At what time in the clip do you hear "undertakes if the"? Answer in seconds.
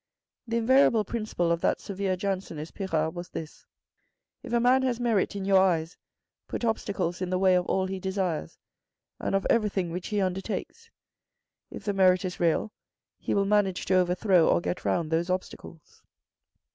10.19-11.93